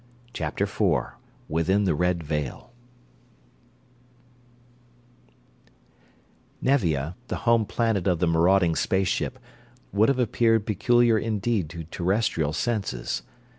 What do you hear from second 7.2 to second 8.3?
the home planet of the